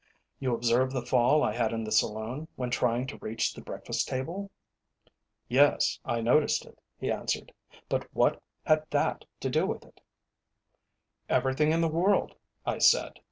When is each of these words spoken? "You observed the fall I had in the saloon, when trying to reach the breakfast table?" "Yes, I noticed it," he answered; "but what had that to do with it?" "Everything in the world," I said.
"You 0.39 0.55
observed 0.55 0.93
the 0.93 1.05
fall 1.05 1.43
I 1.43 1.53
had 1.55 1.71
in 1.71 1.83
the 1.83 1.91
saloon, 1.91 2.47
when 2.55 2.71
trying 2.71 3.05
to 3.05 3.19
reach 3.19 3.53
the 3.53 3.61
breakfast 3.61 4.07
table?" 4.07 4.49
"Yes, 5.47 5.99
I 6.03 6.21
noticed 6.21 6.65
it," 6.65 6.79
he 6.99 7.11
answered; 7.11 7.53
"but 7.87 8.07
what 8.11 8.41
had 8.65 8.85
that 8.89 9.25
to 9.41 9.49
do 9.51 9.67
with 9.67 9.85
it?" 9.85 10.01
"Everything 11.29 11.71
in 11.71 11.81
the 11.81 11.87
world," 11.87 12.33
I 12.65 12.79
said. 12.79 13.19